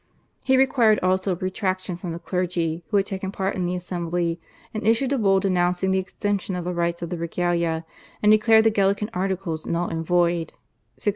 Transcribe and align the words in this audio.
He 0.43 0.57
required 0.57 0.99
also 1.03 1.31
a 1.31 1.35
retraction 1.35 1.95
from 1.95 2.11
the 2.11 2.17
clergy 2.17 2.83
who 2.87 2.97
had 2.97 3.05
taken 3.05 3.31
part 3.31 3.55
in 3.55 3.67
the 3.67 3.75
Assembly, 3.75 4.41
and 4.73 4.81
issued 4.81 5.13
a 5.13 5.17
Bull 5.19 5.39
denouncing 5.39 5.91
the 5.91 5.99
extension 5.99 6.55
of 6.55 6.65
the 6.65 6.73
rights 6.73 7.03
of 7.03 7.11
the 7.11 7.17
/Regalia/ 7.17 7.83
and 8.23 8.31
declaring 8.31 8.63
the 8.63 8.71
Gallican 8.71 9.11
Articles 9.13 9.67
null 9.67 9.89
and 9.89 10.03
void 10.03 10.53
(1690). 11.05 11.09